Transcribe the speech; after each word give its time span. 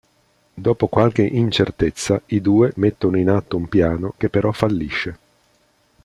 Dopo 0.55 0.87
qualche 0.87 1.21
incertezza, 1.21 2.19
i 2.25 2.41
due 2.41 2.71
mettono 2.77 3.19
in 3.19 3.29
atto 3.29 3.55
un 3.55 3.69
piano 3.69 4.15
che 4.17 4.29
però 4.29 4.51
fallisce. 4.51 5.17